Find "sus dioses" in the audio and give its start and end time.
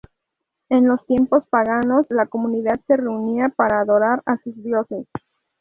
4.39-5.05